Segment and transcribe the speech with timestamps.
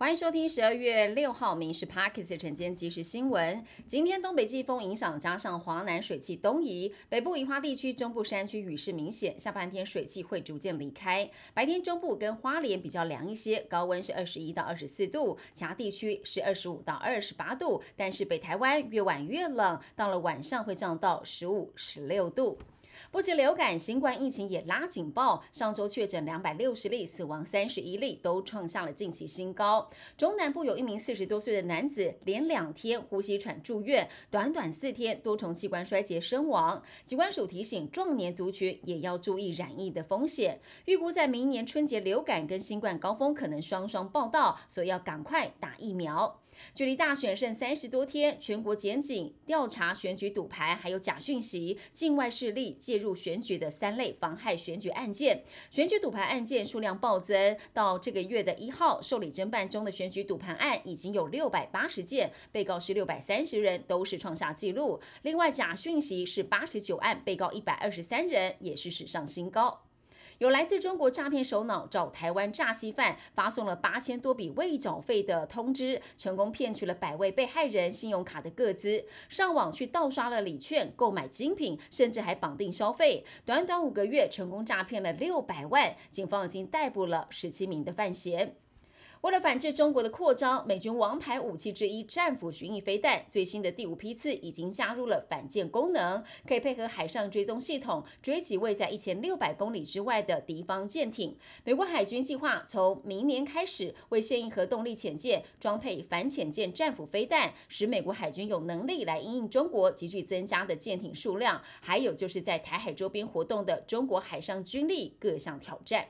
[0.00, 3.62] 欢迎收听十二月六号《民事 Parkes》晨间即时新闻。
[3.86, 11.30] 今天东北季风影响，加上华南水汽东移，北部宜花地区、中部山区雨势明显，下半天水汽会逐渐离开。
[11.52, 17.82] 白天中部跟花莲比较凉一些，高温是二十一到二十四度，其他地区是二十五到二十八度。
[17.94, 22.56] 但是北台湾越晚越冷，到了晚上会降到十五、十六度。
[23.10, 29.90] 不仅流感、新冠疫情也拉警报，上周确诊两百六十例，死亡三十一例，都创下了近期新高。
[30.16, 36.82] 中南部有一名四十多岁的男子，连两天呼吸喘住院，短短四天多重器官衰竭身亡。
[37.04, 40.60] 机关署提醒，壮年族群也要注意染疫的风险。
[40.84, 46.40] 预估在明年春节流感跟新冠高峰可能双双报道，所以要赶快打疫苗。
[46.74, 55.44] 距离大选剩三十多天，全国检警调查选举赌牌，还有假讯息、境外势力介入选举的三类妨害选举案件。
[55.70, 65.00] 选举赌牌案件数量暴增，到这个月的一号，受理侦办中的选举赌盘案已经有六百八十件，被告是六百三十人，都是创下纪录。
[65.22, 69.89] 另外，假讯息是八十九案，被告一百二十三人，也是史上新高。
[70.40, 85.94] 有来自中国诈骗首脑找台湾诈欺犯，发送了八千多笔未缴费的通知，成功骗取了百位被害人信用卡的个资，上网去盗刷了礼券，购买精品，甚至还绑定消费，短短五个月成功诈骗了六百万。
[86.10, 88.56] 警方已经逮捕了十七名的犯嫌。
[89.20, 101.36] 为了反制中国的扩张，美军王牌武器之一战斧巡弋飞弹最新的第五批次已经加入了反舰功能，可以配合海上追踪系统追击位在一千六百公里之外的敌方舰艇。
[101.64, 116.08] 美国海军计划从明年开始为现役核动力潜舰装配反潜舰战斧飞弹，使美国海军有能力来应应中国急剧增加的舰艇数量，还有就是在台海周边活动的中国海上军力各项挑战。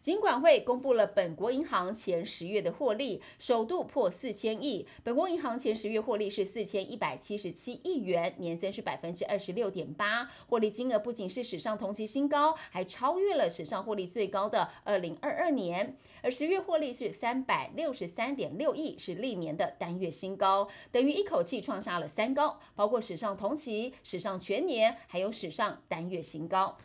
[0.00, 4.86] 金管会公布了本国银行前十月的获利，首度破四千亿。
[5.02, 15.96] 本国银行前十月获利是四千一百七十七亿元，年增是百分之二十六点八，获利金额不仅是史上同期新高，还超越了史上获利最高的二零二二年。
[16.22, 26.78] 而十月获利是三百六十三点六亿，是历年的单月新高，等于一口气创下了三高，包括史上同期、史上全年，还有史上单月新高。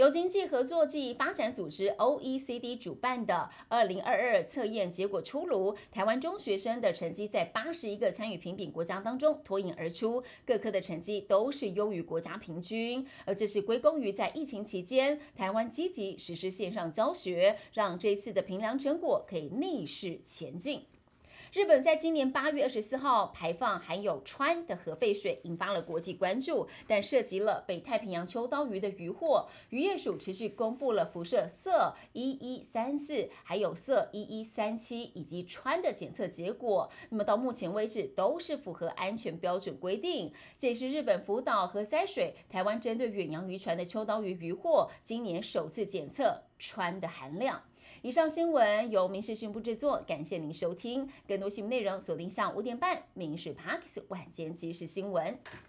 [0.00, 13.06] 由经济合作暨发展组织 （OECD） 主办的2022测验结果出炉，台湾中学生的成绩在八十一个参与评比国家当中脱颖而出，各科的成绩都是优于国家平均。
[13.26, 20.86] 而这是归功于在疫情期间，台湾积极实施线上教学，让这次的评量成果可以逆势前进。
[21.52, 26.68] 日本在今年八月二十四号排放含有氚的核废水，引发了国际关注。
[26.86, 36.88] 但涉及了北太平洋秋刀鱼的渔获，渔业署持续公布了辐射色一一三四，还有色一一三七以及氚的检测结果。
[37.08, 40.32] 那么到目前为止都是符合安全标准规定。
[40.56, 47.60] 这也是日本福岛核灾水，台湾针对远洋渔船的秋刀鱼渔获，今年首次检测氚的含量。
[48.02, 51.08] 以上新闻由民事讯部制作，感谢您收听。
[51.28, 55.26] 更多新闻内容锁定下午五点半《民事 Parks 晚间即时新闻》。